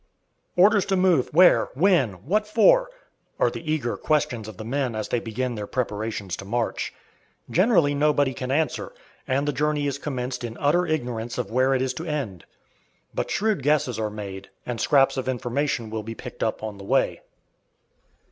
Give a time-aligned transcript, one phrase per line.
[0.55, 1.27] Orders to move!
[1.31, 1.65] Where?
[1.75, 2.25] when?
[2.25, 2.89] what for?
[3.39, 6.91] are the eager questions of the men as they begin their preparations to march.
[7.51, 8.93] Generally nobody can answer,
[9.27, 12.45] and the journey is commenced in utter ignorance of where it is to end.
[13.13, 16.83] But shrewd guesses are made, and scraps of information will be picked up on the
[16.83, 17.21] way.